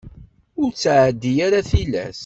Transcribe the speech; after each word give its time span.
Ur 0.61 0.69
ttɛeddi 0.71 1.33
ara 1.45 1.59
tilas. 1.69 2.19